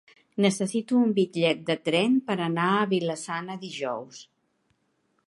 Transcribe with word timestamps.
Necessito 0.43 1.01
un 1.07 1.11
bitllet 1.17 1.61
de 1.67 1.75
tren 1.89 2.17
per 2.31 2.37
anar 2.47 2.71
a 2.79 2.87
Vila-sana 2.95 3.59
dijous. 3.67 4.27